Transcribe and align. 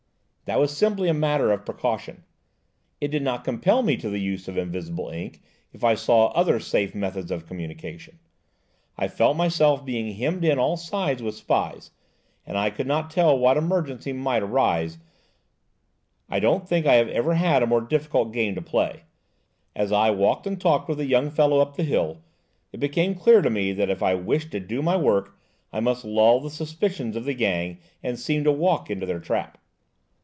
"That 0.45 0.59
was 0.59 0.75
simply 0.75 1.07
a 1.07 1.13
matter 1.13 1.49
or 1.53 1.57
precaution; 1.59 2.25
it 2.99 3.07
did 3.07 3.23
not 3.23 3.45
compel 3.45 3.83
me 3.83 3.95
to 3.95 4.09
the 4.09 4.19
use 4.19 4.49
of 4.49 4.57
invisible 4.57 5.07
ink, 5.07 5.41
if 5.71 5.81
I 5.81 5.95
saw 5.95 6.25
other 6.33 6.59
safe 6.59 6.93
methods 6.93 7.31
of 7.31 7.47
communication. 7.47 8.19
I 8.97 9.07
felt 9.07 9.37
myself 9.37 9.85
being 9.85 10.13
hemmed 10.13 10.43
in 10.43 10.59
on 10.59 10.59
all 10.59 10.75
sides 10.75 11.23
with 11.23 11.35
spies, 11.35 11.91
and 12.45 12.57
I 12.57 12.69
could 12.69 12.85
not 12.85 13.09
tell 13.09 13.39
what 13.39 13.55
emergency 13.55 14.11
might 14.11 14.43
arise. 14.43 14.97
I 16.29 16.41
don't 16.41 16.67
think 16.67 16.85
I 16.85 16.95
have 16.95 17.07
ever 17.07 17.35
had 17.35 17.63
a 17.63 17.67
more 17.67 17.79
difficult 17.79 18.33
game 18.33 18.53
to 18.55 18.61
play. 18.61 19.03
As 19.73 19.93
I 19.93 20.11
walked 20.11 20.45
and 20.45 20.59
talked 20.59 20.89
with 20.89 20.97
the 20.97 21.05
young 21.05 21.29
fellow 21.29 21.61
up 21.61 21.77
the 21.77 21.83
hill, 21.83 22.23
it 22.73 22.81
became 22.81 23.15
clear 23.15 23.41
to 23.41 23.49
me 23.49 23.71
that 23.71 23.89
if 23.89 24.03
I 24.03 24.15
wished 24.15 24.51
to 24.51 24.59
do 24.59 24.81
my 24.81 24.97
work 24.97 25.37
I 25.71 25.79
must 25.79 26.03
lull 26.03 26.41
the 26.41 26.49
suspicions 26.49 27.15
of 27.15 27.23
the 27.23 27.33
gang, 27.35 27.77
and 28.03 28.19
seem 28.19 28.43
to 28.43 28.51
walk 28.51 28.91
into 28.91 29.05
their 29.05 29.21
trap. 29.21 29.57